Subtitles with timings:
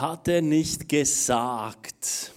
[0.00, 2.32] Hat er nicht gesagt?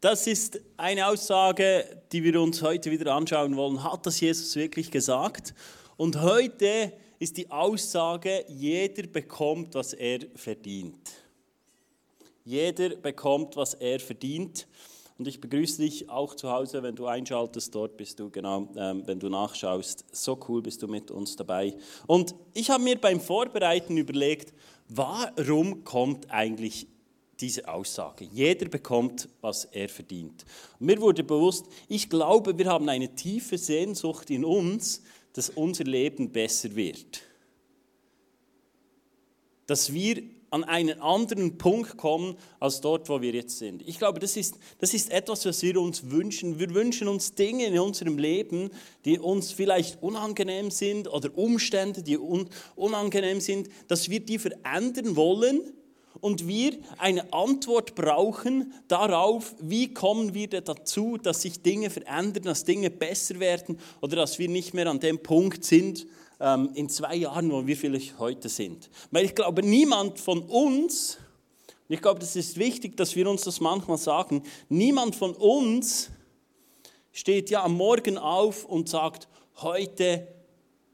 [0.00, 3.82] Das ist eine Aussage, die wir uns heute wieder anschauen wollen.
[3.82, 5.54] Hat das Jesus wirklich gesagt?
[5.96, 11.10] Und heute ist die Aussage, jeder bekommt, was er verdient.
[12.44, 14.68] Jeder bekommt, was er verdient.
[15.20, 17.74] Und ich begrüße dich auch zu Hause, wenn du einschaltest.
[17.74, 20.06] Dort bist du, genau, ähm, wenn du nachschaust.
[20.12, 21.76] So cool bist du mit uns dabei.
[22.06, 24.54] Und ich habe mir beim Vorbereiten überlegt,
[24.88, 26.86] warum kommt eigentlich
[27.38, 28.24] diese Aussage?
[28.32, 30.46] Jeder bekommt, was er verdient.
[30.78, 35.02] Und mir wurde bewusst, ich glaube, wir haben eine tiefe Sehnsucht in uns,
[35.34, 37.20] dass unser Leben besser wird.
[39.66, 43.82] Dass wir an einen anderen Punkt kommen als dort, wo wir jetzt sind.
[43.86, 46.58] Ich glaube, das ist, das ist etwas, was wir uns wünschen.
[46.58, 48.70] Wir wünschen uns Dinge in unserem Leben,
[49.04, 55.16] die uns vielleicht unangenehm sind oder Umstände, die un, unangenehm sind, dass wir die verändern
[55.16, 55.72] wollen
[56.20, 62.64] und wir eine Antwort brauchen darauf, wie kommen wir dazu, dass sich Dinge verändern, dass
[62.64, 66.06] Dinge besser werden oder dass wir nicht mehr an dem Punkt sind,
[66.40, 68.90] ähm, in zwei Jahren, wo wir vielleicht heute sind.
[69.10, 71.18] Weil ich glaube, niemand von uns,
[71.88, 76.10] ich glaube, das ist wichtig, dass wir uns das manchmal sagen, niemand von uns
[77.12, 80.26] steht ja am Morgen auf und sagt, heute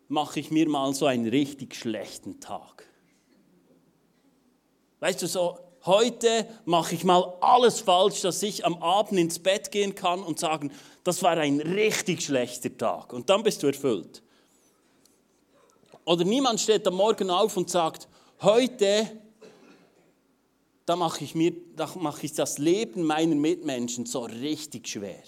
[0.09, 2.85] mache ich mir mal so einen richtig schlechten Tag.
[5.01, 9.71] Weißt du, so, heute mache ich mal alles falsch, dass ich am Abend ins Bett
[9.71, 10.73] gehen kann und sagen,
[11.05, 13.13] das war ein richtig schlechter Tag.
[13.13, 14.23] Und dann bist du erfüllt.
[16.07, 18.07] Oder niemand steht am Morgen auf und sagt,
[18.41, 19.11] heute,
[20.87, 25.23] da mache ich, mir, da mache ich das Leben meiner Mitmenschen so richtig schwer.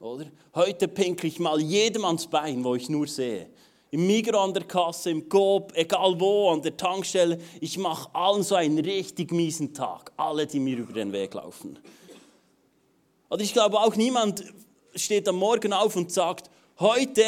[0.00, 0.26] Oder?
[0.56, 3.48] Heute pinkel ich mal jedem ans Bein, wo ich nur sehe.
[3.92, 7.38] Im Migros an der Kasse, im Coop, egal wo, an der Tankstelle.
[7.60, 10.10] Ich mache allen so einen richtig miesen Tag.
[10.16, 11.78] Alle, die mir über den Weg laufen.
[13.28, 14.44] Und ich glaube auch niemand
[14.96, 16.50] steht am Morgen auf und sagt,
[16.80, 17.22] heute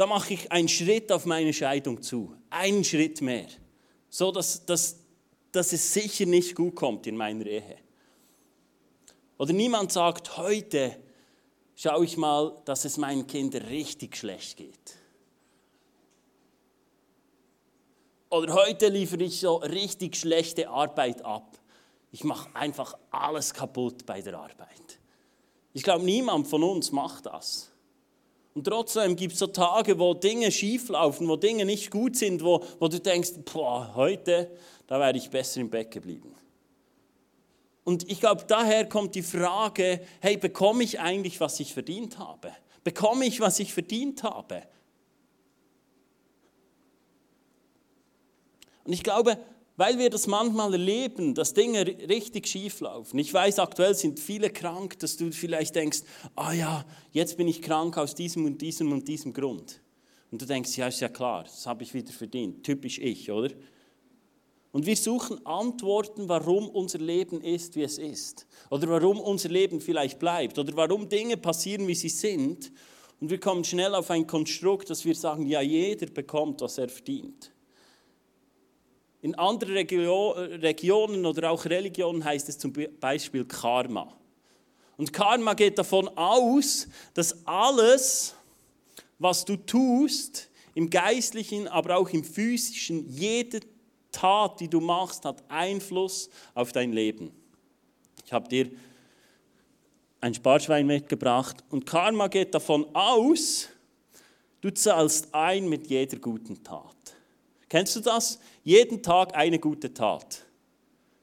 [0.00, 2.34] da mache ich einen Schritt auf meine Scheidung zu.
[2.48, 3.48] Einen Schritt mehr.
[4.08, 4.96] So, dass, dass,
[5.52, 7.76] dass es sicher nicht gut kommt in meiner Ehe.
[9.36, 10.96] Oder niemand sagt, heute
[11.76, 14.96] schaue ich mal, dass es meinen Kindern richtig schlecht geht.
[18.30, 21.58] Oder heute liefere ich so richtig schlechte Arbeit ab.
[22.10, 24.98] Ich mache einfach alles kaputt bei der Arbeit.
[25.74, 27.69] Ich glaube, niemand von uns macht das.
[28.54, 32.64] Und trotzdem gibt es so Tage, wo Dinge schieflaufen, wo Dinge nicht gut sind, wo,
[32.78, 34.50] wo du denkst, boah, heute,
[34.86, 36.34] da wäre ich besser im Bett geblieben.
[37.84, 42.52] Und ich glaube, daher kommt die Frage, hey, bekomme ich eigentlich, was ich verdient habe?
[42.82, 44.62] Bekomme ich, was ich verdient habe?
[48.84, 49.38] Und ich glaube,
[49.80, 53.18] weil wir das manchmal erleben, dass Dinge richtig schief laufen.
[53.18, 56.00] Ich weiß, aktuell sind viele krank, dass du vielleicht denkst,
[56.36, 59.80] ah ja, jetzt bin ich krank aus diesem und diesem und diesem Grund.
[60.30, 62.62] Und du denkst, ja, ist ja klar, das habe ich wieder verdient.
[62.62, 63.48] Typisch ich, oder?
[64.70, 68.46] Und wir suchen Antworten, warum unser Leben ist, wie es ist.
[68.68, 70.58] Oder warum unser Leben vielleicht bleibt.
[70.58, 72.70] Oder warum Dinge passieren, wie sie sind.
[73.18, 76.90] Und wir kommen schnell auf ein Konstrukt, dass wir sagen, ja, jeder bekommt, was er
[76.90, 77.50] verdient.
[79.22, 84.12] In anderen Regionen oder auch Religionen heißt es zum Beispiel Karma.
[84.96, 88.34] Und Karma geht davon aus, dass alles,
[89.18, 93.60] was du tust, im geistlichen, aber auch im physischen, jede
[94.12, 97.32] Tat, die du machst, hat Einfluss auf dein Leben.
[98.24, 98.70] Ich habe dir
[100.20, 103.68] ein Sparschwein mitgebracht und Karma geht davon aus,
[104.60, 106.96] du zahlst ein mit jeder guten Tat.
[107.68, 108.38] Kennst du das?
[108.62, 110.42] Jeden Tag eine gute Tat.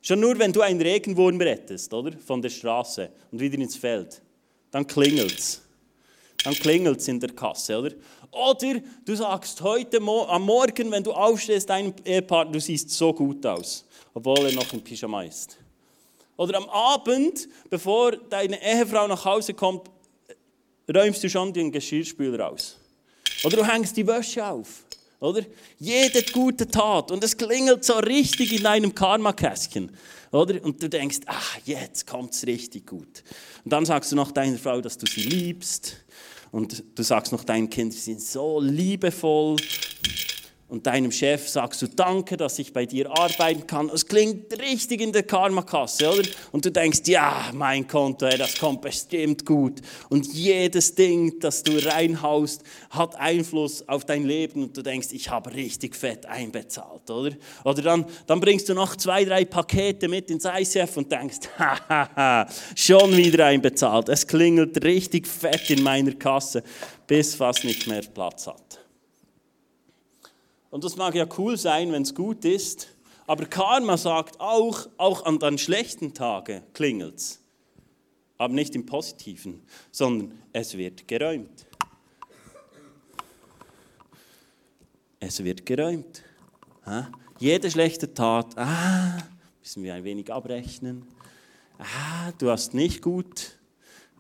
[0.02, 2.18] Schon nur, wenn du einen Regenwurm rettest, oder?
[2.18, 4.22] Von der Straße und wieder ins Feld,
[4.72, 5.62] dann klingelt's.
[6.44, 7.92] Dann klingelt's in der Kasse, oder?
[8.32, 13.46] Oder du sagst heute am Morgen, wenn du aufstehst, deinem Ehepartner, du siehst so gut
[13.46, 15.58] aus, obwohl er noch im Pyjama ist.
[16.38, 19.90] Oder am Abend, bevor deine Ehefrau nach Hause kommt,
[20.94, 22.78] räumst du schon den Geschirrspüler aus.
[23.44, 24.86] Oder du hängst die Wäsche auf.
[25.20, 25.44] Oder?
[25.80, 27.12] Jede gute Tat.
[27.12, 29.92] Und es klingelt so richtig in deinem Karma-Kästchen.
[30.32, 30.64] Oder?
[30.64, 33.24] Und du denkst, ah, jetzt es richtig gut.
[33.64, 35.98] Und dann sagst du noch deiner Frau, dass du sie liebst.
[36.52, 39.58] Und du sagst noch deinen Kindern, sie sind so liebevoll.
[40.70, 43.90] Und deinem Chef sagst du Danke, dass ich bei dir arbeiten kann.
[43.90, 46.28] Es klingt richtig in der Karmakasse, oder?
[46.52, 49.82] Und du denkst, ja, mein Konto, das kommt bestimmt gut.
[50.10, 55.30] Und jedes Ding, das du reinhaust, hat Einfluss auf dein Leben und du denkst, ich
[55.30, 57.36] habe richtig fett einbezahlt, oder?
[57.64, 62.46] Oder dann, dann bringst du noch zwei, drei Pakete mit ins ICF und denkst, hahaha,
[62.76, 64.10] schon wieder einbezahlt.
[64.10, 66.62] Es klingelt richtig fett in meiner Kasse,
[67.08, 68.67] bis fast nicht mehr Platz hat.
[70.70, 72.90] Und das mag ja cool sein, wenn es gut ist,
[73.26, 77.42] aber Karma sagt auch, auch an den schlechten Tagen klingelt es.
[78.38, 79.62] Aber nicht im Positiven,
[79.92, 81.66] sondern es wird geräumt.
[85.20, 86.24] Es wird geräumt.
[87.40, 89.18] Jede schlechte Tat, ah,
[89.60, 91.06] müssen wir ein wenig abrechnen.
[91.80, 93.58] Ah, du hast nicht gut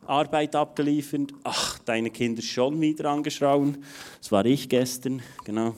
[0.06, 1.34] Arbeit abgeliefert.
[1.44, 3.84] Ach, deine Kinder schon wieder angeschrauben.
[4.20, 5.76] Das war ich gestern, genau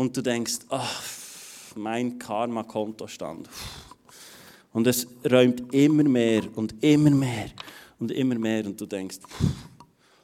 [0.00, 1.02] und du denkst, ach,
[1.76, 3.50] mein Karma-Kontostand.
[4.72, 7.50] Und es räumt immer mehr und immer mehr
[7.98, 9.18] und immer mehr und du denkst,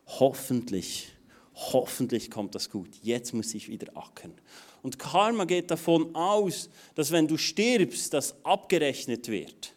[0.06, 1.08] hoffentlich,
[1.52, 2.88] hoffentlich kommt das gut.
[3.02, 4.32] Jetzt muss ich wieder ackern.
[4.80, 9.74] Und Karma geht davon aus, dass wenn du stirbst, das abgerechnet wird.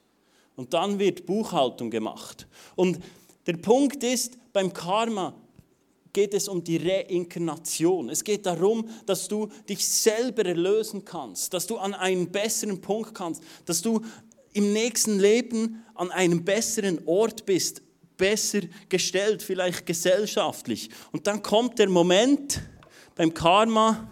[0.56, 2.48] Und dann wird Buchhaltung gemacht.
[2.78, 3.00] Und
[3.48, 5.34] der Punkt ist, beim Karma,
[6.14, 8.10] geht es um die Reinkarnation.
[8.10, 13.14] Es geht darum, dass du dich selber erlösen kannst, dass du an einen besseren Punkt
[13.14, 14.02] kannst, dass du
[14.54, 17.82] im nächsten Leben an einem besseren Ort bist,
[18.18, 20.90] besser gestellt, vielleicht gesellschaftlich.
[21.12, 22.62] Und dann kommt der Moment
[23.16, 24.10] beim Karma,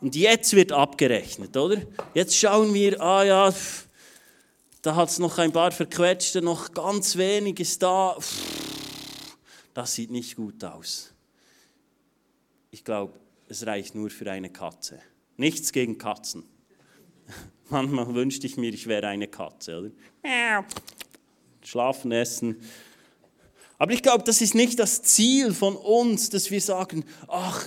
[0.00, 1.82] und jetzt wird abgerechnet, oder?
[2.14, 3.54] Jetzt schauen wir, ah ja,
[4.82, 8.16] da hat es noch ein paar Verquetschte, noch ganz wenig ist da.
[8.18, 8.67] Pff
[9.78, 11.12] das sieht nicht gut aus.
[12.72, 13.12] Ich glaube,
[13.46, 14.98] es reicht nur für eine Katze.
[15.36, 16.42] Nichts gegen Katzen.
[17.70, 19.90] Manchmal wünschte ich mir, ich wäre eine Katze, oder?
[21.62, 22.60] Schlafen, essen.
[23.78, 27.64] Aber ich glaube, das ist nicht das Ziel von uns, dass wir sagen, ach,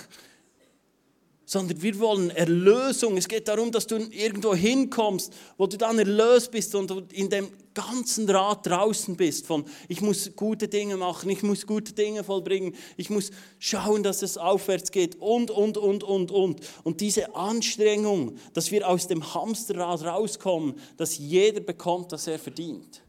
[1.52, 3.18] sondern wir wollen Erlösung.
[3.18, 7.50] Es geht darum, dass du irgendwo hinkommst, wo du dann erlöst bist und in dem
[7.74, 12.74] ganzen Rad draußen bist von, ich muss gute Dinge machen, ich muss gute Dinge vollbringen,
[12.96, 16.62] ich muss schauen, dass es aufwärts geht und, und, und, und, und.
[16.86, 23.04] Und diese Anstrengung, dass wir aus dem Hamsterrad rauskommen, dass jeder bekommt, was er verdient.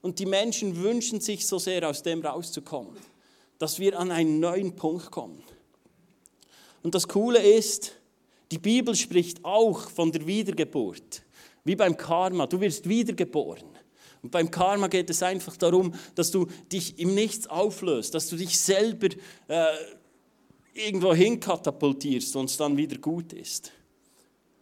[0.00, 2.96] Und die Menschen wünschen sich so sehr, aus dem rauszukommen,
[3.58, 5.44] dass wir an einen neuen Punkt kommen.
[6.82, 7.92] Und das Coole ist,
[8.50, 11.22] die Bibel spricht auch von der Wiedergeburt.
[11.64, 13.68] Wie beim Karma, du wirst wiedergeboren.
[14.22, 18.36] Und beim Karma geht es einfach darum, dass du dich im Nichts auflöst, dass du
[18.36, 19.08] dich selber
[19.48, 19.66] äh,
[20.74, 23.72] irgendwo hinkatapultierst und es dann wieder gut ist.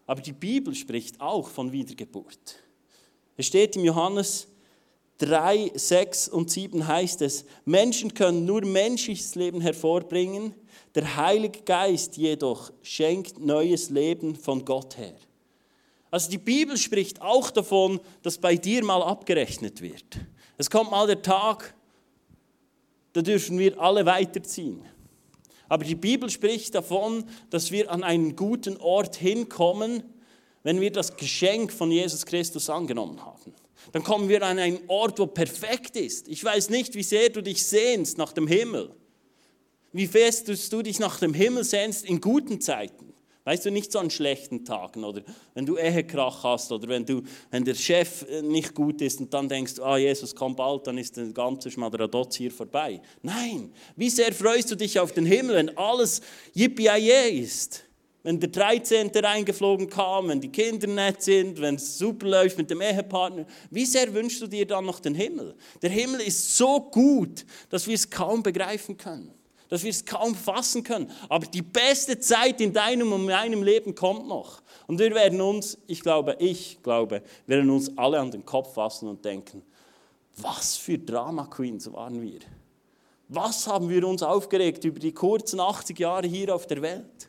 [0.07, 2.57] Aber die Bibel spricht auch von Wiedergeburt.
[3.37, 4.49] Es steht im Johannes
[5.19, 10.55] 3, 6 und 7 heißt es, Menschen können nur menschliches Leben hervorbringen,
[10.97, 15.15] der Heilige Geist jedoch schenkt neues Leben von Gott her.
[16.11, 20.19] Also die Bibel spricht auch davon, dass bei dir mal abgerechnet wird.
[20.57, 21.75] Es kommt mal der Tag,
[23.13, 24.83] da dürfen wir alle weiterziehen.
[25.69, 30.03] Aber die Bibel spricht davon, dass wir an einen guten Ort hinkommen,
[30.63, 33.53] wenn wir das Geschenk von Jesus Christus angenommen haben.
[33.93, 36.29] Dann kommen wir an einen Ort, wo perfekt ist.
[36.29, 38.95] Ich weiß nicht, wie sehr du dich sehnst nach dem Himmel
[39.97, 43.15] wie fest du dich nach dem Himmel sehnst in guten Zeiten.
[43.45, 45.23] Weißt du, nicht so an schlechten Tagen oder
[45.55, 49.33] wenn du Ehekrach hast oder wenn, du, wenn der Chef äh, nicht gut ist und
[49.33, 53.01] dann denkst, ah, Jesus kommt bald, dann ist der ganze Schmadradotz hier vorbei.
[53.23, 56.21] Nein, wie sehr freust du dich auf den Himmel, wenn alles
[56.55, 56.89] yippie
[57.41, 57.85] ist?
[58.25, 59.13] Wenn der 13.
[59.15, 63.87] reingeflogen kam, wenn die Kinder nett sind, wenn es super läuft mit dem Ehepartner, wie
[63.87, 65.55] sehr wünschst du dir dann noch den Himmel?
[65.81, 69.36] Der Himmel ist so gut, dass wir es kaum begreifen können
[69.69, 71.11] dass wir es kaum fassen können.
[71.29, 74.63] Aber die beste Zeit in deinem und meinem Leben kommt noch.
[74.87, 79.09] Und wir werden uns, ich glaube, ich glaube, werden uns alle an den Kopf fassen
[79.09, 79.63] und denken,
[80.37, 82.41] was für Drama Queens waren wir?
[83.29, 87.26] Was haben wir uns aufgeregt über die kurzen 80 Jahre hier auf der Welt?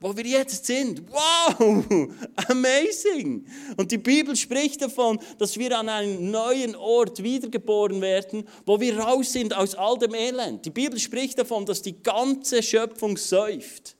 [0.00, 1.02] Wo wir jetzt sind.
[1.10, 1.84] Wow,
[2.48, 3.46] amazing.
[3.76, 8.98] Und die Bibel spricht davon, dass wir an einen neuen Ort wiedergeboren werden, wo wir
[8.98, 10.64] raus sind aus all dem Elend.
[10.64, 13.96] Die Bibel spricht davon, dass die ganze Schöpfung säuft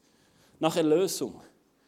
[0.60, 1.40] nach Erlösung.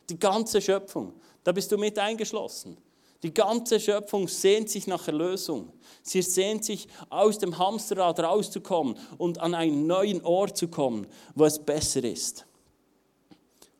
[0.09, 1.13] Die ganze Schöpfung.
[1.45, 2.77] Da bist du mit eingeschlossen.
[3.23, 5.73] Die ganze Schöpfung sehnt sich nach Erlösung.
[6.03, 11.45] Sie sehnt sich, aus dem Hamsterrad rauszukommen und an einen neuen Ort zu kommen, wo
[11.45, 12.47] es besser ist.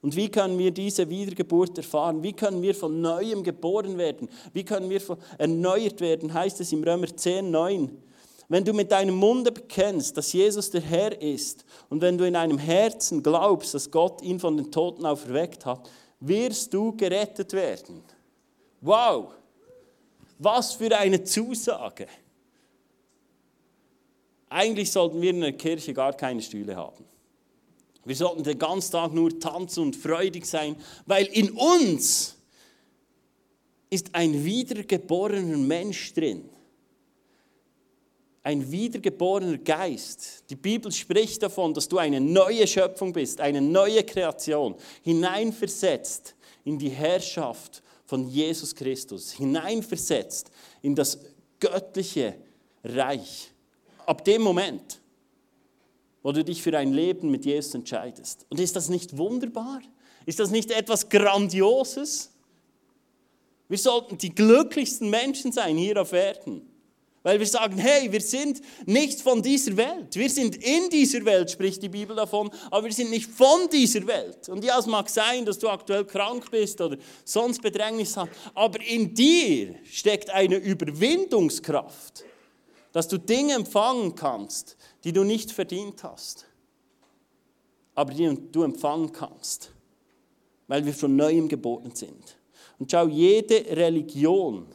[0.03, 2.23] Und wie können wir diese Wiedergeburt erfahren?
[2.23, 4.29] Wie können wir von neuem geboren werden?
[4.53, 5.01] Wie können wir
[5.37, 6.33] erneuert werden?
[6.33, 8.03] Heißt es im Römer 10, 9.
[8.49, 12.35] Wenn du mit deinem Munde bekennst, dass Jesus der Herr ist und wenn du in
[12.35, 15.89] deinem Herzen glaubst, dass Gott ihn von den Toten auferweckt hat,
[16.19, 18.03] wirst du gerettet werden.
[18.81, 19.35] Wow!
[20.39, 22.09] Was für eine Zusage!
[24.49, 27.05] Eigentlich sollten wir in der Kirche gar keine Stühle haben.
[28.05, 30.77] Wir sollten den ganzen Tag nur tanzen und freudig sein,
[31.07, 32.37] weil in uns
[33.91, 36.49] ist ein wiedergeborener Mensch drin.
[38.43, 40.45] Ein wiedergeborener Geist.
[40.49, 46.79] Die Bibel spricht davon, dass du eine neue Schöpfung bist, eine neue Kreation, hineinversetzt in
[46.79, 51.19] die Herrschaft von Jesus Christus, hineinversetzt in das
[51.59, 52.35] göttliche
[52.83, 53.53] Reich.
[54.07, 55.01] Ab dem Moment
[56.23, 58.47] wo du dich für ein Leben mit Jesus entscheidest.
[58.49, 59.81] Und ist das nicht wunderbar?
[60.27, 62.31] Ist das nicht etwas Grandioses?
[63.69, 66.71] Wir sollten die glücklichsten Menschen sein hier auf Erden.
[67.23, 70.17] Weil wir sagen, hey, wir sind nicht von dieser Welt.
[70.17, 74.07] Wir sind in dieser Welt, spricht die Bibel davon, aber wir sind nicht von dieser
[74.07, 74.49] Welt.
[74.49, 78.81] Und ja, es mag sein, dass du aktuell krank bist oder sonst Bedrängnis hast, aber
[78.83, 82.25] in dir steckt eine Überwindungskraft,
[82.93, 86.47] dass du Dinge empfangen kannst, die du nicht verdient hast,
[87.95, 89.73] aber die du empfangen kannst,
[90.67, 92.37] weil wir von neuem geboren sind.
[92.79, 94.67] Und schau, jede Religion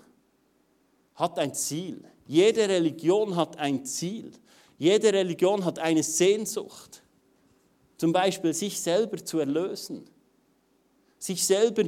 [1.15, 2.03] hat ein Ziel.
[2.27, 4.31] Jede Religion hat ein Ziel.
[4.77, 7.01] Jede Religion hat eine Sehnsucht.
[7.97, 10.05] Zum Beispiel sich selber zu erlösen.
[11.17, 11.83] Sich selber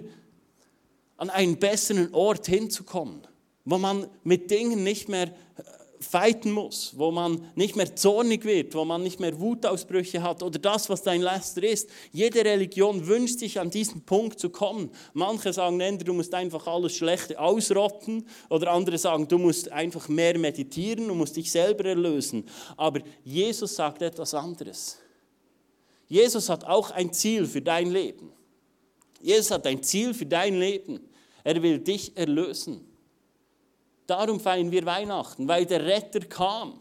[1.17, 3.27] an einen besseren Ort hinzukommen,
[3.65, 5.33] wo man mit Dingen nicht mehr
[5.99, 10.59] fighten muss, wo man nicht mehr zornig wird, wo man nicht mehr Wutausbrüche hat oder
[10.59, 11.89] das, was dein Laster ist.
[12.11, 14.91] Jede Religion wünscht sich an diesen Punkt zu kommen.
[15.13, 20.37] Manche sagen, du musst einfach alles Schlechte ausrotten oder andere sagen, du musst einfach mehr
[20.37, 22.45] meditieren, du musst dich selber erlösen.
[22.75, 24.97] Aber Jesus sagt etwas anderes.
[26.07, 28.31] Jesus hat auch ein Ziel für dein Leben.
[29.21, 30.99] Jesus hat ein Ziel für dein Leben.
[31.43, 32.86] Er will dich erlösen.
[34.07, 36.79] Darum feiern wir Weihnachten, weil der Retter kam.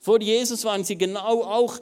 [0.00, 1.78] Vor Jesus waren sie genau auch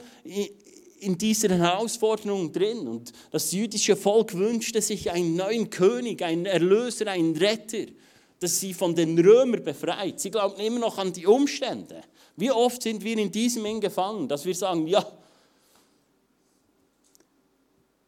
[0.99, 2.87] in dieser Herausforderung drin.
[2.87, 7.85] Und das jüdische Volk wünschte sich einen neuen König, einen Erlöser, einen Retter,
[8.39, 10.19] das sie von den Römern befreit.
[10.19, 12.03] Sie glaubten immer noch an die Umstände.
[12.35, 15.05] Wie oft sind wir in diesem Ing gefangen, dass wir sagen, ja,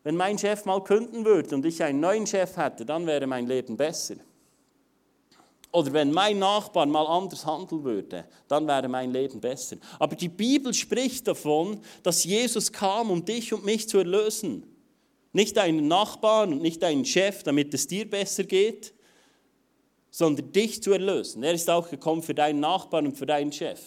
[0.03, 3.47] wenn mein Chef mal künden würde und ich einen neuen Chef hätte, dann wäre mein
[3.47, 4.15] Leben besser.
[5.71, 9.77] Oder wenn mein Nachbar mal anders handeln würde, dann wäre mein Leben besser.
[9.99, 14.63] Aber die Bibel spricht davon, dass Jesus kam, um dich und mich zu erlösen.
[15.31, 18.95] Nicht deinen Nachbarn und nicht deinen Chef, damit es dir besser geht,
[20.09, 21.43] sondern dich zu erlösen.
[21.43, 23.79] Er ist auch gekommen für deinen Nachbarn und für deinen Chef.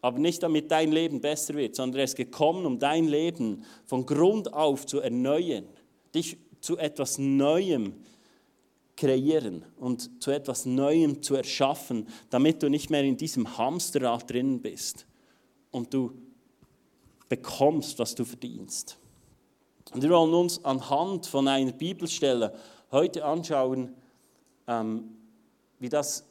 [0.00, 4.06] Aber nicht damit dein Leben besser wird, sondern er ist gekommen, um dein Leben von
[4.06, 5.68] Grund auf zu erneuern,
[6.14, 8.11] dich zu etwas Neuem zu
[8.96, 14.60] kreieren und zu etwas Neuem zu erschaffen, damit du nicht mehr in diesem Hamsterrad drin
[14.60, 15.06] bist
[15.70, 16.12] und du
[17.28, 18.98] bekommst, was du verdienst.
[19.92, 22.54] Und wir wollen uns anhand von einer Bibelstelle
[22.90, 23.94] heute anschauen,
[24.66, 25.16] ähm,
[25.78, 26.24] wie das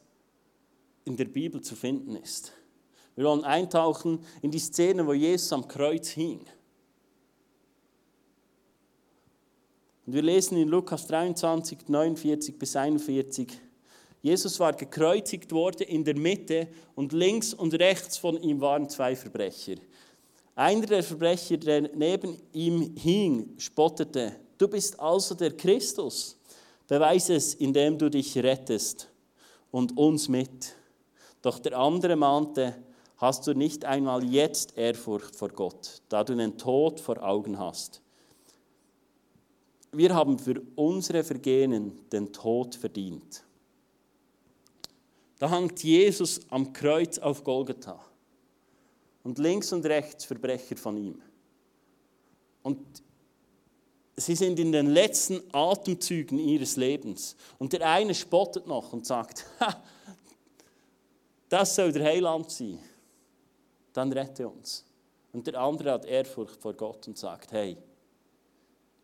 [1.05, 2.53] in der Bibel zu finden ist.
[3.15, 6.45] Wir wollen eintauchen in die Szene, wo Jesus am Kreuz hing.
[10.05, 13.47] Und wir lesen in Lukas 23, 49 bis 41,
[14.23, 19.15] Jesus war gekreuzigt worden in der Mitte und links und rechts von ihm waren zwei
[19.15, 19.75] Verbrecher.
[20.55, 26.37] Einer der Verbrecher, der neben ihm hing, spottete, du bist also der Christus.
[26.87, 29.07] Beweise es, indem du dich rettest
[29.71, 30.75] und uns mit.
[31.41, 32.75] Doch der andere mahnte,
[33.17, 38.01] hast du nicht einmal jetzt Ehrfurcht vor Gott, da du den Tod vor Augen hast
[39.91, 43.43] wir haben für unsere Vergehen den Tod verdient.
[45.37, 47.99] Da hangt Jesus am Kreuz auf Golgatha
[49.23, 51.21] und links und rechts Verbrecher von ihm.
[52.63, 52.79] Und
[54.15, 57.35] sie sind in den letzten Atemzügen ihres Lebens.
[57.57, 59.45] Und der eine spottet noch und sagt,
[61.49, 62.79] das soll der Heiland sein.
[63.93, 64.85] Dann rette uns.
[65.33, 67.77] Und der andere hat Ehrfurcht vor Gott und sagt, hey,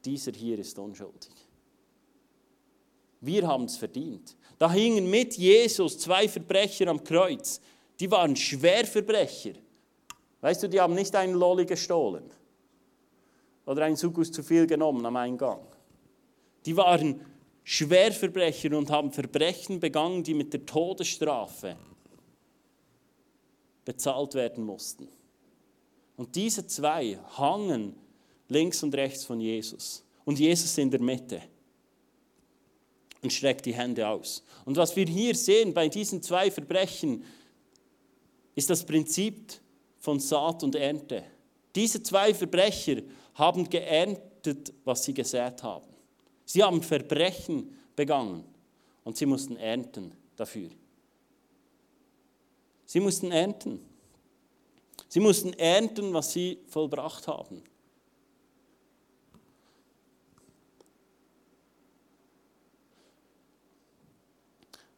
[0.05, 1.31] dieser hier ist unschuldig.
[3.21, 4.35] Wir haben es verdient.
[4.57, 7.59] Da hingen mit Jesus zwei Verbrecher am Kreuz.
[7.99, 9.53] Die waren Schwerverbrecher.
[10.41, 12.29] Weißt du, die haben nicht einen Lolli gestohlen
[13.65, 15.59] oder einen Sugus zu viel genommen am Eingang.
[16.65, 17.21] Die waren
[17.63, 21.75] Schwerverbrecher und haben Verbrechen begangen, die mit der Todesstrafe
[23.83, 25.07] bezahlt werden mussten.
[26.15, 27.95] Und diese zwei hangen
[28.49, 30.03] links und rechts von Jesus.
[30.25, 31.41] Und Jesus in der Mitte
[33.21, 34.43] und streckt die Hände aus.
[34.65, 37.23] Und was wir hier sehen bei diesen zwei Verbrechen,
[38.55, 39.53] ist das Prinzip
[39.99, 41.23] von Saat und Ernte.
[41.75, 43.01] Diese zwei Verbrecher
[43.35, 45.87] haben geerntet, was sie gesät haben.
[46.45, 48.43] Sie haben Verbrechen begangen
[49.03, 50.69] und sie mussten ernten dafür.
[52.85, 53.79] Sie mussten ernten.
[55.09, 57.61] Sie mussten ernten, was sie vollbracht haben.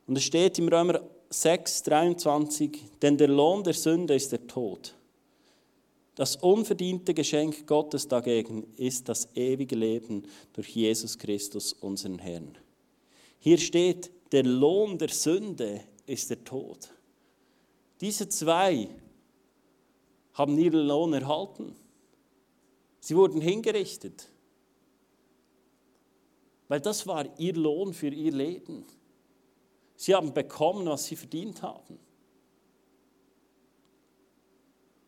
[0.09, 4.95] Und es steht im Römer 6, 23, denn der Lohn der Sünde ist der Tod.
[6.15, 10.23] Das unverdiente Geschenk Gottes dagegen ist das ewige Leben
[10.53, 12.57] durch Jesus Christus, unseren Herrn.
[13.37, 16.89] Hier steht, der Lohn der Sünde ist der Tod.
[18.01, 18.89] Diese zwei
[20.33, 21.75] haben ihren Lohn erhalten.
[22.99, 24.27] Sie wurden hingerichtet,
[26.67, 28.85] weil das war ihr Lohn für ihr Leben.
[30.01, 31.99] Sie haben bekommen, was sie verdient haben.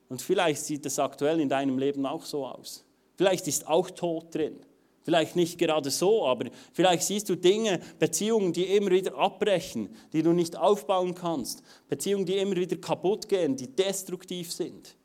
[0.09, 2.83] Und vielleicht sieht es aktuell in deinem Leben auch so aus.
[3.15, 4.59] Vielleicht ist auch Tod drin.
[5.03, 10.23] Vielleicht nicht gerade so, aber vielleicht siehst du Dinge, Beziehungen, die immer wieder abbrechen, die
[10.23, 11.63] du nicht aufbauen kannst.
[11.87, 14.97] Beziehungen, die immer wieder kaputt gehen, die destruktiv sind.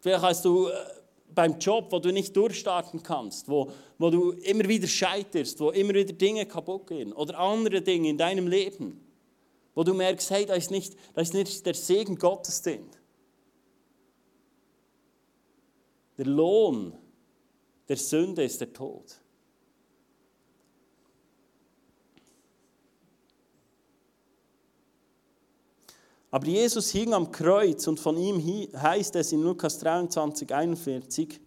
[0.00, 0.72] Vielleicht hast du äh,
[1.34, 5.94] beim Job, wo du nicht durchstarten kannst, wo, wo du immer wieder scheiterst, wo immer
[5.94, 7.12] wieder Dinge kaputt gehen.
[7.12, 9.00] Oder andere Dinge in deinem Leben,
[9.74, 12.86] wo du merkst, hey, da ist nicht, da ist nicht der Segen Gottes drin.
[16.18, 16.92] Der Lohn
[17.90, 19.20] der Sünde ist der Tod.
[26.30, 28.40] Aber Jesus hing am Kreuz und von ihm
[28.72, 31.40] heißt es in Lukas 23, 41,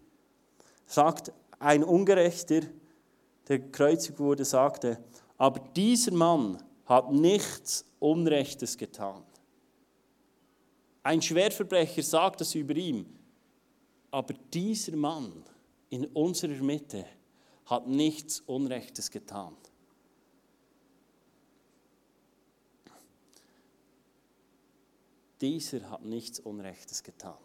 [0.86, 2.60] sagt ein Ungerechter,
[3.48, 4.98] der kreuzig wurde, sagte,
[5.38, 9.22] aber dieser Mann hat nichts Unrechtes getan.
[11.02, 13.18] Ein Schwerverbrecher sagt das über ihn.
[14.10, 15.44] Aber dieser Mann
[15.90, 17.04] in unserer Mitte
[17.66, 19.56] hat nichts Unrechtes getan.
[25.44, 27.36] Dieser hat nichts Unrechtes getan.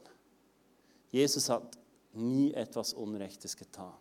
[1.12, 1.77] Jesus hat
[2.13, 3.91] nie etwas Unrechtes getan.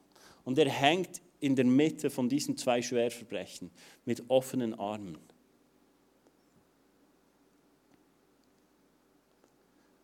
[0.44, 3.72] Und er hängt in der Mitte von diesen zwei Schwerverbrechen
[4.04, 5.18] mit offenen Armen.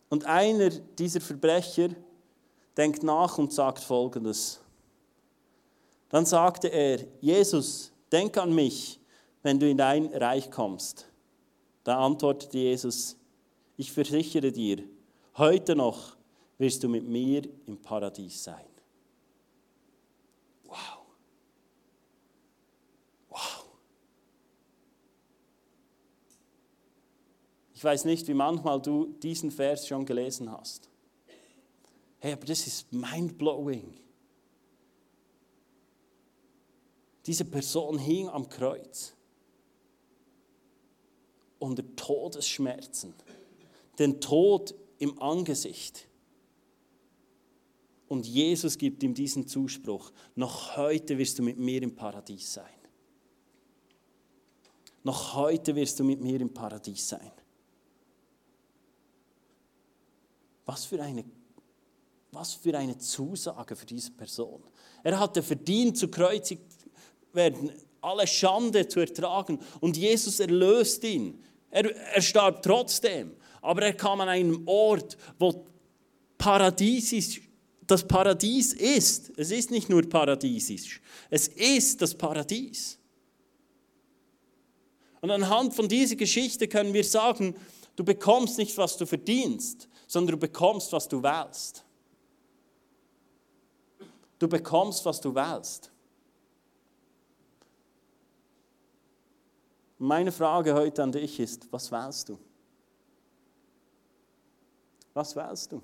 [0.09, 1.91] Und einer dieser Verbrecher
[2.75, 4.59] denkt nach und sagt Folgendes.
[6.09, 8.99] Dann sagte er, Jesus, denk an mich,
[9.41, 11.09] wenn du in dein Reich kommst.
[11.85, 13.15] Da antwortete Jesus,
[13.77, 14.83] ich versichere dir,
[15.37, 16.15] heute noch
[16.57, 18.65] wirst du mit mir im Paradies sein.
[20.63, 21.05] Wow.
[23.29, 23.65] Wow.
[27.73, 30.89] Ich weiß nicht, wie manchmal du diesen Vers schon gelesen hast.
[32.19, 33.93] Hey, aber das ist mind-blowing.
[37.25, 39.13] Diese Person hing am Kreuz
[41.59, 43.13] unter Todesschmerzen,
[43.99, 46.07] den Tod im Angesicht.
[48.07, 52.65] Und Jesus gibt ihm diesen Zuspruch, noch heute wirst du mit mir im Paradies sein.
[55.03, 57.31] Noch heute wirst du mit mir im Paradies sein.
[60.65, 61.23] Was für eine
[62.35, 64.61] was für eine Zusage für diese Person.
[65.03, 66.65] Er hatte verdient, zu kreuzigt
[67.31, 69.59] werden, alle Schande zu ertragen.
[69.79, 71.41] Und Jesus erlöst ihn.
[71.71, 73.35] Er, er starb trotzdem.
[73.65, 75.65] Aber er kam an einen Ort, wo
[76.37, 77.41] paradiesisch,
[77.87, 79.31] das Paradies ist.
[79.37, 81.01] Es ist nicht nur paradiesisch.
[81.29, 82.97] Es ist das Paradies.
[85.21, 87.55] Und anhand von dieser Geschichte können wir sagen,
[87.95, 91.83] du bekommst nicht, was du verdienst, sondern du bekommst, was du wählst.
[94.37, 95.91] Du bekommst, was du wählst.
[99.97, 102.37] Meine Frage heute an dich ist, was wählst du?
[105.15, 105.81] Was wählst du?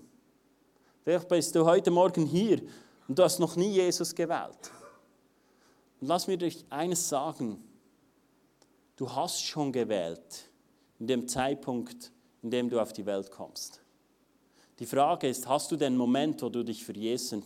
[1.06, 2.62] Vielleicht bist du heute Morgen hier
[3.08, 4.72] und du hast noch nie Jesus gewählt.
[6.02, 7.64] Und lass mir dich eines sagen.
[8.98, 10.50] Du hast schon gewählt
[11.00, 13.82] in dem Zeitpunkt, in dem du auf die Welt kommst.
[14.80, 17.42] Die Frage ist, hast du den Moment, wo du dich für Jesus,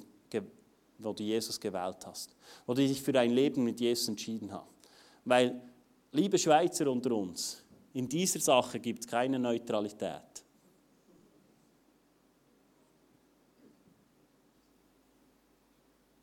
[0.98, 4.65] wo du Jesus gewählt hast, wo du dich für ein Leben mit Jesus entschieden hast?
[5.24, 5.62] Weil,
[6.12, 10.44] liebe Schweizer unter uns, in dieser Sache gibt es keine Neutralität.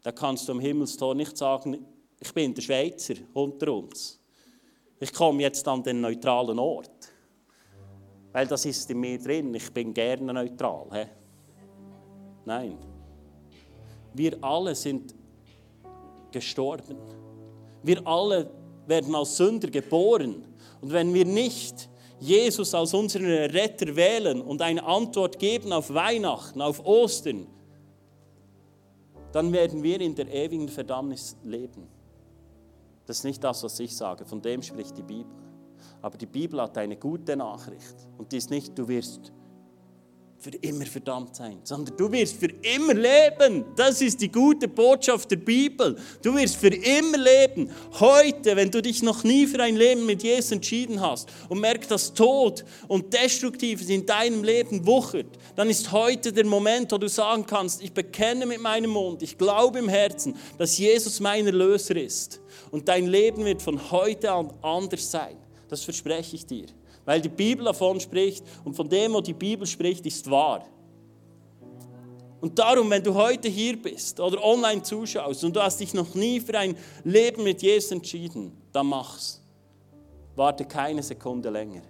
[0.03, 1.87] Da kannst du am Himmelstor nicht sagen,
[2.19, 4.21] ich bin der Schweizer unter uns.
[4.99, 7.13] Ich komme jetzt an den neutralen Ort.
[8.33, 10.87] Weil das ist in mir drin, ich bin gerne neutral.
[10.93, 11.11] He?
[12.45, 12.79] Nein.
[14.15, 15.15] Wir alle sind
[16.31, 16.97] gestorben.
[17.83, 18.51] Wir alle
[18.87, 20.45] werden als Sünder geboren.
[20.81, 21.89] Und wenn wir nicht
[22.21, 27.47] Jesus als unseren Retter wählen und eine Antwort geben auf Weihnachten, auf Ostern,
[29.33, 31.89] dann werden wir in der ewigen Verdammnis leben.
[33.07, 35.33] Das ist nicht das, was ich sage, von dem spricht die Bibel.
[36.01, 39.33] Aber die Bibel hat eine gute Nachricht und die ist nicht, du wirst
[40.43, 43.65] für immer verdammt sein, sondern du wirst für immer leben.
[43.77, 45.97] Das ist die gute Botschaft der Bibel.
[46.21, 47.71] Du wirst für immer leben.
[48.01, 51.93] Heute, wenn du dich noch nie für ein Leben mit Jesus entschieden hast und merkst,
[51.93, 57.09] dass Tod und Destruktives in deinem Leben wuchert, dann ist heute der Moment, wo du
[57.09, 61.95] sagen kannst, ich bekenne mit meinem Mund, ich glaube im Herzen, dass Jesus mein Erlöser
[61.95, 62.41] ist.
[62.73, 65.37] Und dein Leben wird von heute an anders sein.
[65.69, 66.67] Das verspreche ich dir.
[67.05, 70.65] Weil die Bibel davon spricht und von dem, was die Bibel spricht, ist wahr.
[72.41, 76.15] Und darum, wenn du heute hier bist oder online zuschaust und du hast dich noch
[76.15, 79.41] nie für ein Leben mit Jesus entschieden, dann mach's.
[80.35, 81.83] Warte keine Sekunde länger.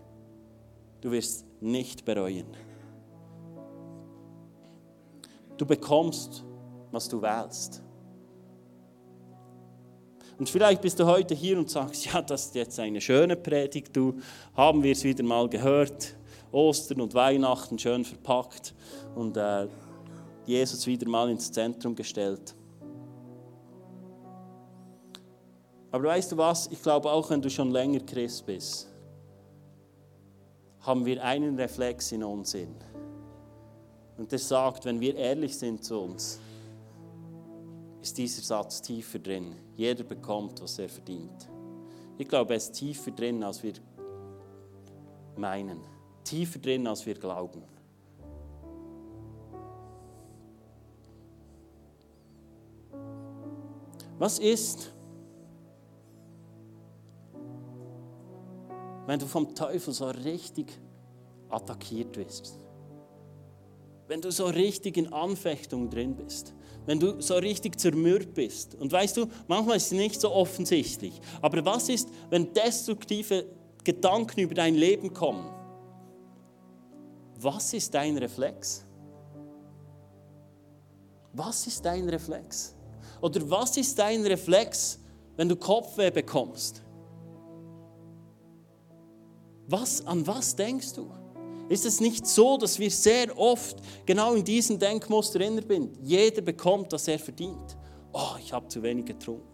[1.00, 2.46] Du wirst nicht bereuen.
[5.56, 6.44] Du bekommst,
[6.90, 7.82] was du wählst.
[10.42, 13.94] Und vielleicht bist du heute hier und sagst, ja, das ist jetzt eine schöne Predigt,
[13.94, 14.18] du
[14.56, 16.16] haben wir es wieder mal gehört,
[16.50, 18.74] Ostern und Weihnachten schön verpackt
[19.14, 19.68] und äh,
[20.44, 22.56] Jesus wieder mal ins Zentrum gestellt.
[25.92, 28.88] Aber weißt du was, ich glaube auch, wenn du schon länger Christ bist,
[30.80, 32.56] haben wir einen Reflex in uns.
[34.18, 36.40] Und der sagt, wenn wir ehrlich sind zu uns,
[38.02, 39.54] ist dieser Satz tiefer drin.
[39.76, 41.48] Jeder bekommt, was er verdient.
[42.18, 43.74] Ich glaube, er ist tiefer drin, als wir
[45.36, 45.80] meinen.
[46.24, 47.62] Tiefer drin, als wir glauben.
[54.18, 54.92] Was ist,
[59.06, 60.78] wenn du vom Teufel so richtig
[61.48, 62.61] attackiert wirst?
[64.12, 66.52] Wenn du so richtig in Anfechtung drin bist?
[66.84, 68.74] wenn du so richtig zermürbt bist.
[68.74, 71.20] Und weißt du, manchmal ist es nicht so offensichtlich.
[71.40, 73.46] Aber was ist, wenn destruktive
[73.84, 75.48] Gedanken über dein Leben kommen?
[77.36, 78.84] Was ist dein Reflex?
[81.32, 82.74] Was ist dein Reflex?
[83.20, 84.98] Oder was ist dein Reflex,
[85.36, 86.82] wenn du Kopfweh bekommst?
[89.68, 91.21] Was, an was denkst du?
[91.68, 95.96] Ist es nicht so, dass wir sehr oft genau in diesem Denkmuster drin sind?
[96.02, 97.76] Jeder bekommt, was er verdient.
[98.12, 99.48] Oh, ich habe zu wenig getrunken.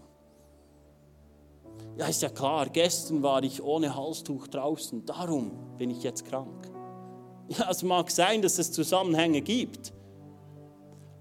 [1.96, 6.70] Ja, ist ja klar, gestern war ich ohne Halstuch draußen, darum bin ich jetzt krank.
[7.48, 9.92] Ja, es mag sein, dass es Zusammenhänge gibt.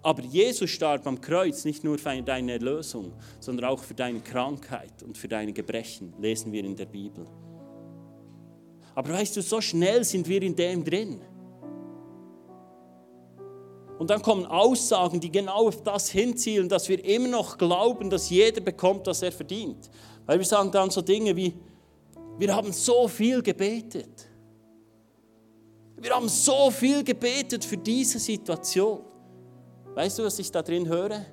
[0.04, 5.04] Aber Jesus starb am Kreuz nicht nur für deine Erlösung, sondern auch für deine Krankheit
[5.04, 7.26] und für deine Gebrechen, lesen wir in der Bibel.
[8.98, 11.22] Aber weißt du, so schnell sind wir in dem drin.
[14.00, 18.32] Und dann kommen Aussagen, die genau auf das hinzielen, dass wir immer noch glauben, dass
[18.32, 19.92] jeder bekommt, was er verdient.
[20.26, 21.54] Weil wir sagen dann so Dinge wie,
[22.40, 24.28] wir haben so viel gebetet.
[25.98, 29.02] Wir haben so viel gebetet für diese Situation.
[29.94, 31.24] Weißt du, was ich da drin höre?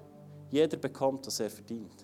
[0.51, 2.04] Jeder bekommt, was er verdient.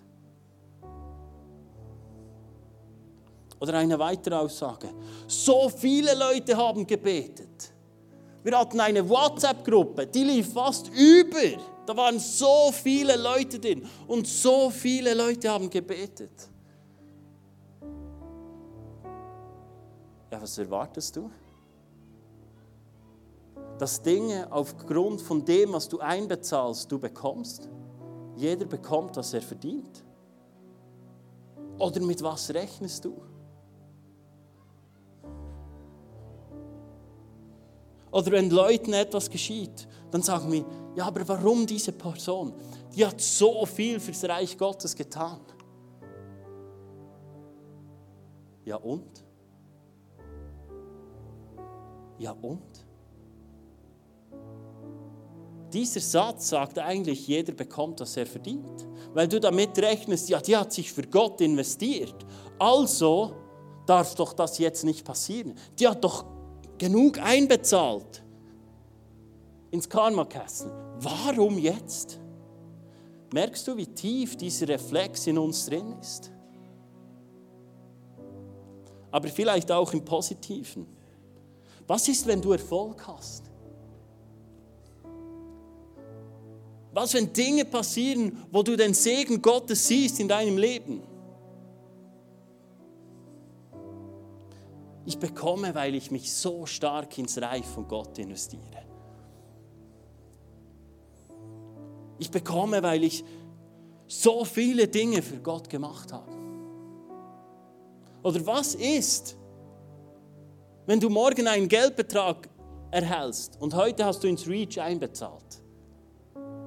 [3.61, 4.89] Oder eine weitere Aussage.
[5.27, 7.71] So viele Leute haben gebetet.
[8.43, 11.61] Wir hatten eine WhatsApp-Gruppe, die lief fast über.
[11.85, 16.49] Da waren so viele Leute drin und so viele Leute haben gebetet.
[20.31, 21.29] Ja, was erwartest du?
[23.77, 27.69] Dass Dinge aufgrund von dem, was du einbezahlst, du bekommst?
[28.35, 30.03] Jeder bekommt, was er verdient.
[31.77, 33.21] Oder mit was rechnest du?
[38.11, 42.53] Oder wenn Leuten etwas geschieht, dann sagen wir, ja, aber warum diese Person?
[42.93, 45.39] Die hat so viel fürs Reich Gottes getan.
[48.65, 49.23] Ja und?
[52.19, 52.85] Ja und?
[55.71, 58.87] Dieser Satz sagt eigentlich, jeder bekommt, was er verdient.
[59.13, 62.15] Weil du damit rechnest, ja, die hat sich für Gott investiert.
[62.59, 63.33] Also
[63.85, 65.55] darf doch das jetzt nicht passieren.
[65.79, 66.25] Die hat doch
[66.81, 68.23] genug einbezahlt
[69.69, 70.71] ins Karma-Kassen.
[70.97, 72.19] Warum jetzt?
[73.31, 76.31] Merkst du, wie tief dieser Reflex in uns drin ist?
[79.11, 80.87] Aber vielleicht auch im Positiven.
[81.85, 83.43] Was ist, wenn du Erfolg hast?
[86.93, 91.03] Was, wenn Dinge passieren, wo du den Segen Gottes siehst in deinem Leben?
[95.05, 98.85] Ich bekomme, weil ich mich so stark ins Reich von Gott investiere.
[102.19, 103.23] Ich bekomme, weil ich
[104.07, 106.31] so viele Dinge für Gott gemacht habe.
[108.23, 109.37] Oder was ist,
[110.85, 112.47] wenn du morgen einen Geldbetrag
[112.91, 115.63] erhältst und heute hast du ins Reach einbezahlt?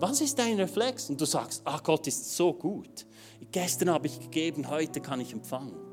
[0.01, 1.09] Was ist dein Reflex?
[1.09, 3.07] Und du sagst, ach Gott ist so gut.
[3.53, 5.84] Gestern habe ich gegeben, heute kann ich empfangen.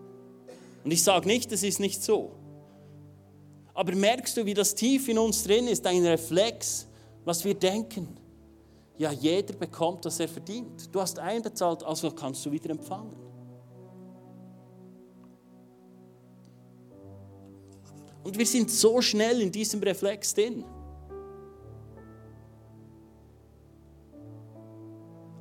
[0.83, 2.31] Und ich sage nicht, es ist nicht so.
[3.73, 6.87] Aber merkst du, wie das tief in uns drin ist, ein Reflex,
[7.23, 8.07] was wir denken?
[8.97, 10.93] Ja, jeder bekommt, was er verdient.
[10.93, 13.15] Du hast einbezahlt, also kannst du wieder empfangen.
[18.23, 20.63] Und wir sind so schnell in diesem Reflex drin.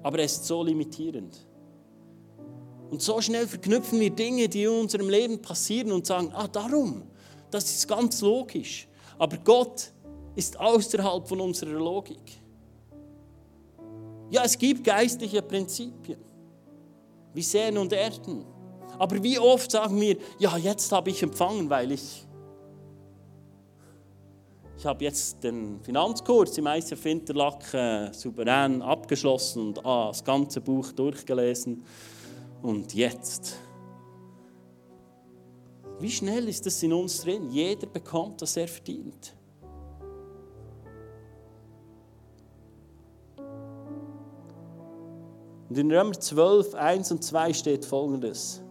[0.03, 1.47] Aber er ist so limitierend.
[2.91, 7.03] Und so schnell verknüpfen wir Dinge, die in unserem Leben passieren und sagen, ah, darum,
[7.51, 8.89] das ist ganz logisch.
[9.19, 9.93] Aber Gott
[10.35, 12.41] ist außerhalb von unserer Logik.
[14.31, 16.19] Ja, es gibt geistliche Prinzipien,
[17.33, 18.45] wie Sehen und Erden.
[18.99, 22.27] Aber wie oft sagen wir, ja, jetzt habe ich empfangen, weil ich
[24.81, 30.91] ich habe jetzt den Finanzkurs im ICF Interlaken souverän abgeschlossen und ah, das ganze Buch
[30.93, 31.85] durchgelesen.
[32.63, 33.59] Und jetzt?
[35.99, 37.51] Wie schnell ist das in uns drin?
[37.51, 39.35] Jeder bekommt, was er verdient.
[45.69, 48.63] Und in Römer 12, 1 und 2 steht folgendes.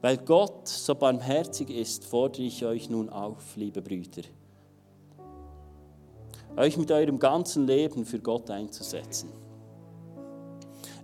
[0.00, 4.22] Weil Gott so barmherzig ist, fordere ich euch nun auf, liebe Brüder
[6.56, 9.30] euch mit eurem ganzen Leben für Gott einzusetzen.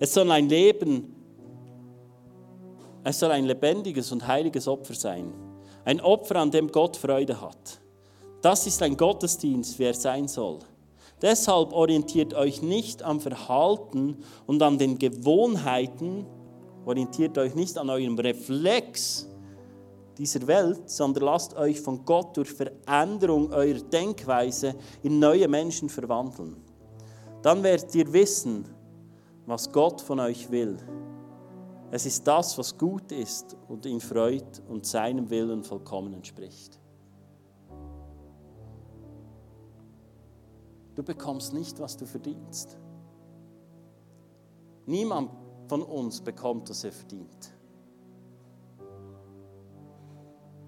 [0.01, 1.15] Es soll ein Leben,
[3.05, 5.33] es soll ein lebendiges und heiliges Opfer sein.
[5.85, 7.81] Ein Opfer, an dem Gott Freude hat.
[8.41, 10.61] Das ist ein Gottesdienst, wie er sein soll.
[11.21, 16.27] Deshalb orientiert euch nicht am Verhalten und an den Gewohnheiten,
[16.85, 19.29] orientiert euch nicht an eurem Reflex,
[20.19, 26.57] dieser Welt, sondern lasst euch von Gott durch Veränderung eurer Denkweise in neue Menschen verwandeln.
[27.43, 28.65] Dann werdet ihr wissen,
[29.47, 30.77] was Gott von euch will.
[31.95, 36.81] Es ist das, was gut ist und ihn freut und seinem Willen vollkommen entspricht.
[40.95, 42.79] Du bekommst nicht, was du verdienst.
[44.87, 45.33] Niemand
[45.69, 47.55] von uns bekommt, was er verdient.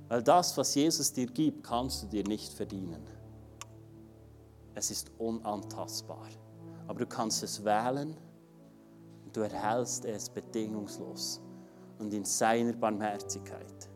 [0.08, 3.02] Weil das, was Jesus dir gibt, kannst du dir nicht verdienen.
[4.74, 6.28] Es ist unantastbar.
[6.86, 8.14] Aber du kannst es wählen
[9.36, 11.40] du erhältst es bedingungslos
[11.98, 13.90] und in seiner Barmherzigkeit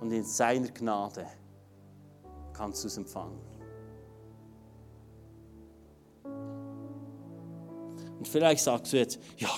[0.00, 1.26] und in seiner Gnade
[2.52, 3.40] kannst du es empfangen.
[8.18, 9.50] Und vielleicht sagst du jetzt, ja,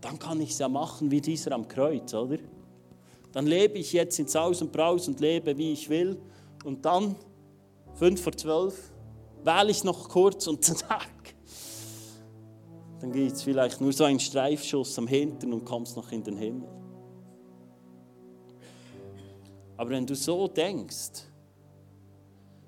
[0.00, 2.38] dann kann ich es ja machen wie dieser am Kreuz, oder?
[3.34, 6.16] dann lebe ich jetzt in Saus und Braus und lebe, wie ich will.
[6.62, 7.16] Und dann,
[7.94, 8.92] fünf vor zwölf,
[9.42, 11.08] wähle ich noch kurz und zack.
[13.04, 16.38] Dann gibt es vielleicht nur so einen Streifschuss am Hintern und kommst noch in den
[16.38, 16.66] Himmel.
[19.76, 21.26] Aber wenn du so denkst,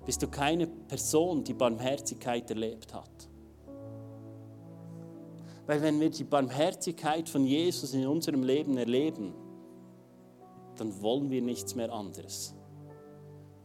[0.05, 3.09] bist du keine Person, die Barmherzigkeit erlebt hat.
[5.65, 9.33] Weil wenn wir die Barmherzigkeit von Jesus in unserem Leben erleben,
[10.75, 12.53] dann wollen wir nichts mehr anderes.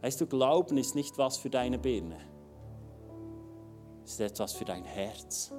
[0.01, 2.17] Weißt du, Glauben ist nicht was für deine Birne,
[4.03, 5.53] es ist etwas für dein Herz.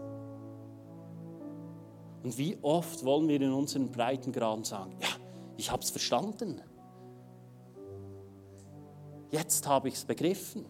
[2.25, 5.09] Und wie oft wollen wir in unseren Breitengraden sagen, ja,
[5.57, 6.61] ich habe es verstanden.
[9.31, 10.67] Jetzt habe ich es begriffen.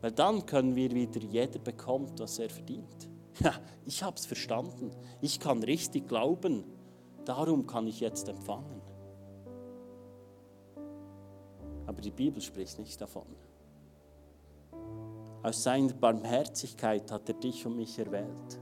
[0.00, 3.08] Weil dann können wir wieder, jeder bekommt, was er verdient.
[3.38, 3.54] Ja,
[3.86, 4.90] ich habe es verstanden.
[5.20, 6.64] Ich kann richtig glauben
[7.24, 8.80] Darum kann ich jetzt empfangen.
[11.86, 13.26] Aber die Bibel spricht nicht davon.
[15.42, 18.60] Aus seiner Barmherzigkeit hat er dich und mich erwählt.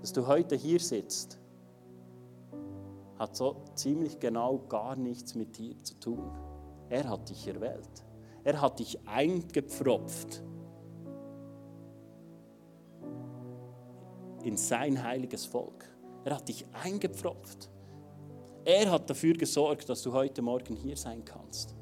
[0.00, 1.38] Dass du heute hier sitzt,
[3.18, 6.30] hat so ziemlich genau gar nichts mit dir zu tun.
[6.88, 8.04] Er hat dich erwählt.
[8.44, 10.42] Er hat dich eingepfropft
[14.42, 15.88] in sein heiliges Volk.
[16.24, 17.70] Er hat dich eingepfropft.
[18.64, 21.74] Er hat dafür gesorgt, dass du heute Morgen hier sein kannst.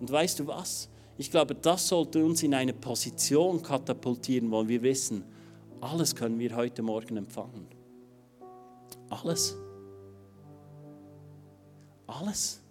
[0.00, 0.90] Und weißt du was?
[1.18, 5.24] Ich glaube, das sollte uns in eine Position katapultieren, wo wir wissen,
[5.80, 7.66] alles können wir heute Morgen empfangen.
[9.10, 9.56] Alles.
[12.06, 12.62] Alles.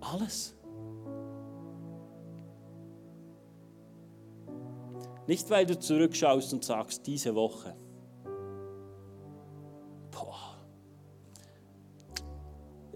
[0.00, 0.54] Alles.
[5.28, 7.76] Nicht, weil du zurückschaust und sagst, diese Woche.
[10.10, 10.56] Boah.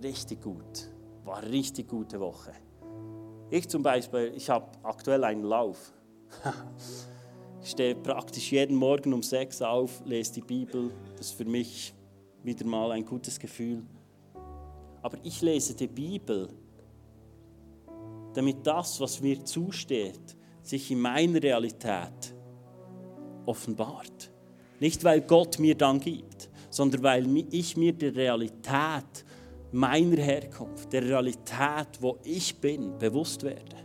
[0.02, 0.91] Richtig gut.
[1.24, 2.52] War eine richtig gute Woche.
[3.50, 5.92] Ich zum Beispiel, ich habe aktuell einen Lauf.
[7.64, 10.90] Ich stehe praktisch jeden Morgen um sechs auf, lese die Bibel.
[11.16, 11.94] Das ist für mich
[12.42, 13.84] wieder mal ein gutes Gefühl.
[15.00, 16.48] Aber ich lese die Bibel,
[18.34, 22.34] damit das, was mir zusteht, sich in meiner Realität
[23.46, 24.32] offenbart.
[24.80, 29.24] Nicht, weil Gott mir dann gibt, sondern weil ich mir der Realität
[29.72, 33.76] meiner Herkunft, der Realität, wo ich bin, bewusst werde.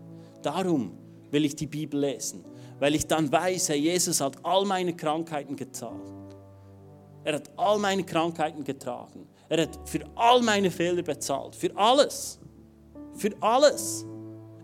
[0.41, 0.97] Darum
[1.31, 2.43] will ich die Bibel lesen,
[2.79, 6.13] weil ich dann weiß, Herr Jesus hat all meine Krankheiten gezahlt.
[7.23, 9.27] Er hat all meine Krankheiten getragen.
[9.49, 11.55] Er hat für all meine Fehler bezahlt.
[11.55, 12.39] Für alles.
[13.15, 14.05] Für alles.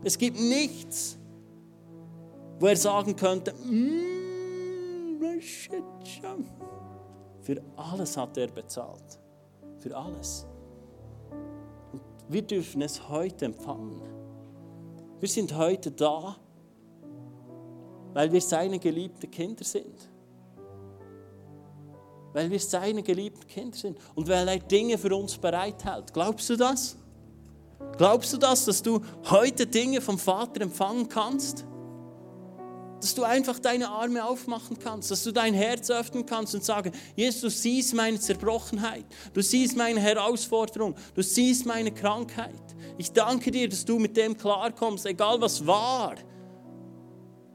[0.03, 1.17] Es gibt nichts,
[2.59, 5.19] wo er sagen könnte, mm,
[7.41, 9.19] für alles hat er bezahlt.
[9.79, 10.47] Für alles.
[12.33, 14.01] Wir dürfen es heute empfangen.
[15.19, 16.35] Wir sind heute da,
[18.13, 20.09] weil wir seine geliebten Kinder sind.
[22.33, 26.11] Weil wir seine geliebten Kinder sind und weil er Dinge für uns bereithält.
[26.11, 26.97] Glaubst du das?
[27.97, 31.67] Glaubst du das, dass du heute Dinge vom Vater empfangen kannst?
[33.03, 36.93] Dass du einfach deine Arme aufmachen kannst, dass du dein Herz öffnen kannst und sagen,
[37.17, 42.63] Jesus, du siehst meine Zerbrochenheit, du siehst meine Herausforderung, du siehst meine Krankheit.
[42.97, 46.15] Ich danke dir, dass du mit dem klarkommst, egal was war.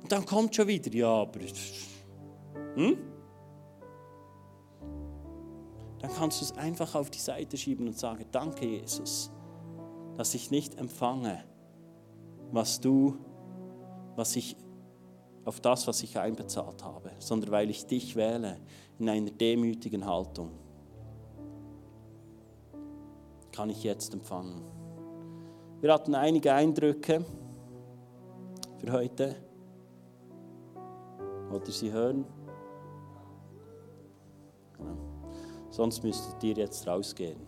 [0.02, 1.40] Und dann kommt schon wieder, ja, aber...
[2.74, 2.98] Hm?
[6.00, 9.30] Dann kannst du es einfach auf die Seite schieben und sagen, danke Jesus,
[10.18, 11.42] dass ich nicht empfange,
[12.52, 13.16] was du,
[14.14, 14.56] was ich
[15.48, 18.58] auf das, was ich einbezahlt habe, sondern weil ich dich wähle
[18.98, 20.50] in einer demütigen Haltung.
[23.50, 24.62] Kann ich jetzt empfangen.
[25.80, 27.24] Wir hatten einige Eindrücke
[28.76, 29.36] für heute.
[31.48, 32.26] Wollt ihr sie hören?
[34.78, 34.96] Ja.
[35.70, 37.40] Sonst müsstet ihr jetzt rausgehen.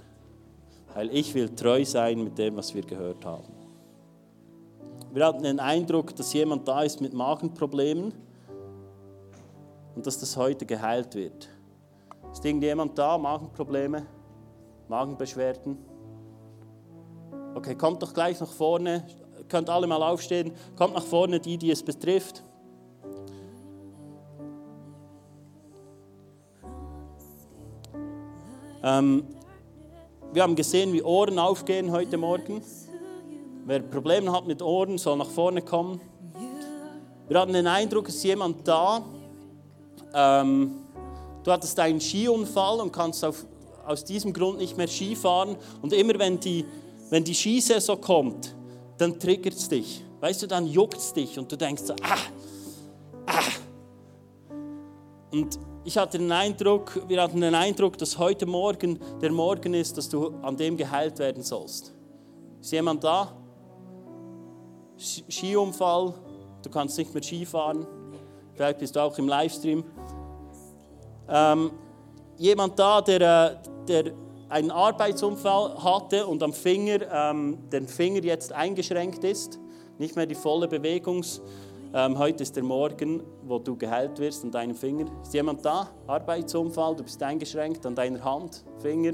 [0.94, 3.59] Weil ich will treu sein mit dem, was wir gehört haben.
[5.12, 8.14] Wir hatten den Eindruck, dass jemand da ist mit Magenproblemen
[9.96, 11.48] und dass das heute geheilt wird.
[12.30, 14.06] Ist irgendjemand da, Magenprobleme,
[14.86, 15.78] Magenbeschwerden?
[17.56, 19.04] Okay, kommt doch gleich nach vorne.
[19.36, 20.52] Ihr könnt alle mal aufstehen.
[20.76, 22.44] Kommt nach vorne, die, die es betrifft.
[28.84, 29.24] Ähm,
[30.32, 32.62] wir haben gesehen, wie Ohren aufgehen heute Morgen.
[33.70, 36.00] Wer Probleme hat mit Ohren, soll nach vorne kommen.
[37.28, 39.00] Wir hatten den Eindruck, es ist jemand da.
[40.12, 40.72] Ähm,
[41.44, 43.46] du hattest einen Skiunfall und kannst auf,
[43.86, 45.54] aus diesem Grund nicht mehr Ski fahren.
[45.82, 46.64] Und immer wenn die,
[47.10, 48.56] wenn die Skisaison kommt,
[48.98, 50.04] dann triggert es dich.
[50.18, 52.16] Weißt du, dann juckt es dich und du denkst so, ah,
[53.26, 54.52] ah.
[55.30, 59.96] Und ich hatte den Eindruck, wir hatten den Eindruck, dass heute Morgen der Morgen ist,
[59.96, 61.94] dass du an dem geheilt werden sollst.
[62.60, 63.36] Ist jemand da?
[65.00, 66.14] Skiunfall,
[66.62, 67.86] du kannst nicht mehr Ski fahren.
[68.54, 69.84] Vielleicht bist du auch im Livestream.
[71.28, 71.70] Ähm,
[72.36, 74.12] jemand da, der, äh, der
[74.48, 79.58] einen Arbeitsunfall hatte und am Finger, ähm, den Finger jetzt eingeschränkt ist,
[79.98, 81.40] nicht mehr die volle Bewegungs.
[81.94, 85.06] Ähm, heute ist der Morgen, wo du geheilt wirst an deinem Finger.
[85.22, 85.88] Ist jemand da?
[86.06, 89.12] Arbeitsunfall, du bist eingeschränkt an deiner Hand, Finger.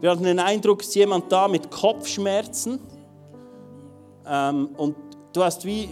[0.00, 2.80] Wir hatten den Eindruck, es ist jemand da mit Kopfschmerzen.
[4.26, 4.96] Ähm, und
[5.32, 5.88] du hast wie,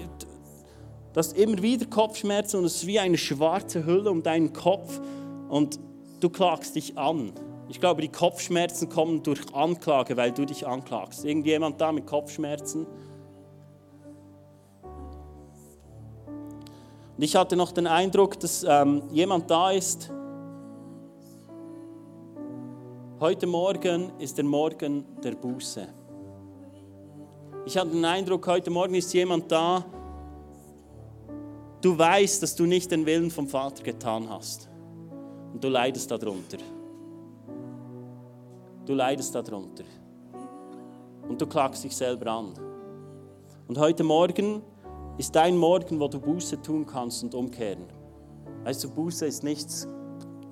[1.14, 5.00] Du hast immer wieder Kopfschmerzen und es ist wie eine schwarze Hülle um deinen Kopf
[5.48, 5.78] und
[6.18, 7.32] du klagst dich an.
[7.68, 11.24] Ich glaube, die Kopfschmerzen kommen durch Anklage, weil du dich anklagst.
[11.24, 12.84] Irgendjemand da mit Kopfschmerzen?
[17.16, 20.10] Und ich hatte noch den Eindruck, dass ähm, jemand da ist.
[23.24, 25.88] Heute Morgen ist der Morgen der Buße.
[27.64, 29.82] Ich hatte den Eindruck, heute Morgen ist jemand da.
[31.80, 34.68] Du weißt, dass du nicht den Willen vom Vater getan hast.
[35.54, 36.58] Und du leidest darunter.
[38.84, 39.84] Du leidest darunter.
[41.26, 42.52] Und du klagst dich selber an.
[43.66, 44.60] Und heute Morgen
[45.16, 47.86] ist dein Morgen, wo du Buße tun kannst und umkehren.
[48.64, 49.88] Weißt du, Buße ist nichts,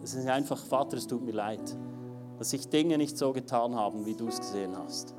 [0.02, 1.76] es ist einfach, Vater, es tut mir leid,
[2.42, 5.14] dass ich Dinge nicht so getan habe, wie du es gesehen hast.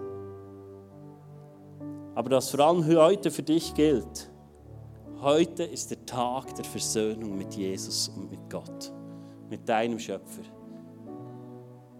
[2.15, 4.29] Aber das vor allem heute für dich gilt,
[5.21, 8.91] heute ist der Tag der Versöhnung mit Jesus und mit Gott,
[9.49, 10.41] mit deinem Schöpfer.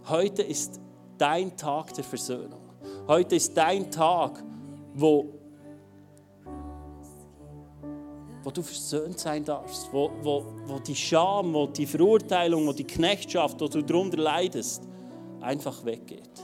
[0.10, 0.82] Heute ist
[1.18, 2.60] dein Tag der Versöhnung.
[3.08, 4.44] Heute ist dein Tag,
[4.94, 5.40] wo
[8.44, 12.84] wo du versöhnt sein darfst, wo, wo, wo die Scham, wo die Verurteilung, wo die
[12.84, 14.84] Knechtschaft, wo du darunter leidest,
[15.44, 16.44] einfach weggeht.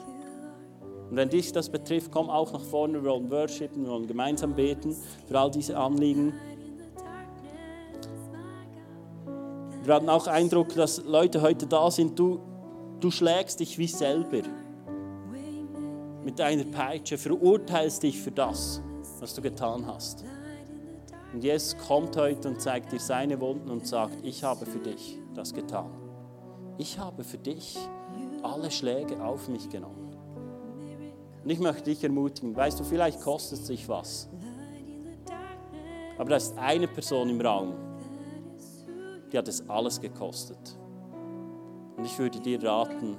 [1.10, 4.54] Und wenn dich das betrifft, komm auch nach vorne, wir wollen worshipen, wir wollen gemeinsam
[4.54, 4.96] beten
[5.28, 6.34] für all diese Anliegen.
[9.84, 12.40] Wir hatten auch Eindruck, dass Leute heute da sind, du,
[13.00, 14.42] du schlägst dich wie selber
[16.24, 18.84] mit deiner Peitsche, verurteilst dich für das,
[19.20, 20.24] was du getan hast.
[21.34, 25.18] Und Jesus kommt heute und zeigt dir seine Wunden und sagt, ich habe für dich
[25.34, 25.90] das getan.
[26.78, 27.78] Ich habe für dich
[28.44, 30.16] alle Schläge auf mich genommen.
[31.44, 34.30] Und ich möchte dich ermutigen, weißt du, vielleicht kostet es sich was.
[36.18, 37.74] Aber da ist eine Person im Raum,
[39.32, 40.78] die hat es alles gekostet.
[41.96, 43.18] Und ich würde dir raten,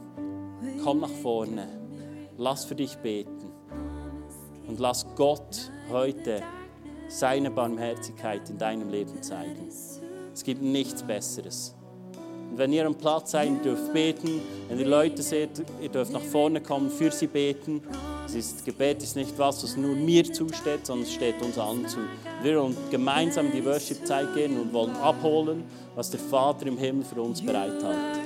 [0.84, 1.66] komm nach vorne,
[2.36, 3.52] lass für dich beten
[4.68, 6.42] und lass Gott heute
[7.08, 9.66] seine Barmherzigkeit in deinem Leben zeigen.
[10.32, 11.74] Es gibt nichts Besseres.
[12.56, 14.40] Wenn ihr am Platz seid, dürft beten.
[14.68, 17.82] Wenn ihr Leute seht, ihr dürft nach vorne kommen, für sie beten.
[18.26, 21.88] Es ist, Gebet ist nicht was, was nur mir zusteht, sondern es steht uns allen
[21.88, 21.98] zu.
[22.42, 27.04] Wir wollen gemeinsam in die Worship-Zeit gehen und wollen abholen, was der Vater im Himmel
[27.04, 28.19] für uns bereit hat.